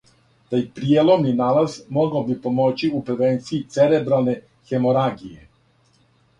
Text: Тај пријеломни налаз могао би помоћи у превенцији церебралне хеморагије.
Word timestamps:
Тај 0.51 0.61
пријеломни 0.77 1.33
налаз 1.41 1.75
могао 1.99 2.23
би 2.31 2.39
помоћи 2.47 2.91
у 3.01 3.03
превенцији 3.11 3.63
церебралне 3.79 4.37
хеморагије. 4.73 5.49